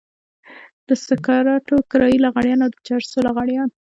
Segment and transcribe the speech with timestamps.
[0.87, 3.69] د سګرټو کرايي لغړيان او د چرسو لغړيان.